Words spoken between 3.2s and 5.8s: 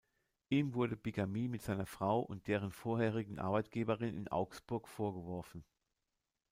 Arbeitgeberin in Augsburg vorgeworfen.